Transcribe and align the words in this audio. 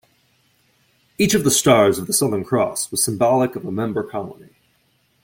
Each 1.19 1.35
of 1.35 1.43
the 1.43 1.51
stars 1.51 1.99
of 1.99 2.07
the 2.07 2.13
Southern 2.13 2.43
Cross 2.43 2.89
was 2.89 3.03
symbolic 3.03 3.55
of 3.55 3.65
a 3.65 3.71
member 3.71 4.01
colony. 4.01 4.49